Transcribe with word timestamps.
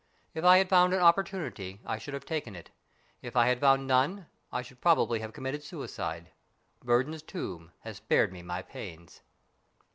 If 0.33 0.43
I 0.43 0.57
had 0.57 0.67
found 0.67 0.95
an 0.95 0.99
oppor 0.99 1.23
tunity 1.23 1.77
I 1.85 1.99
should 1.99 2.15
have 2.15 2.25
taken 2.25 2.55
it. 2.55 2.71
If 3.21 3.35
I 3.35 3.45
had 3.45 3.59
found 3.59 3.85
none 3.85 4.25
I 4.51 4.63
should 4.63 4.81
probably 4.81 5.19
have 5.19 5.31
committed 5.31 5.63
suicide. 5.63 6.31
Burdon's 6.83 7.21
tomb 7.21 7.71
has 7.81 7.97
spared 7.97 8.33
me 8.33 8.41
my 8.41 8.63
pains." 8.63 9.21